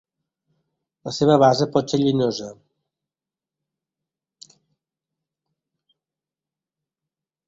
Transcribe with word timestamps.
La 1.07 1.11
seva 1.17 1.33
base 1.41 1.65
pot 1.75 1.91
ser 1.93 1.99
llenyosa. 2.03 2.47